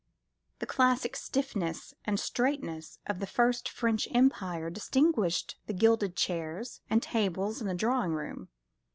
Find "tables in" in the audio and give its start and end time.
7.03-7.67